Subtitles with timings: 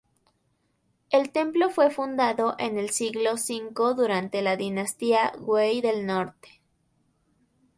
[1.11, 6.59] El templo fue fundado en el siglo V durante la dinastía Wei del Norte.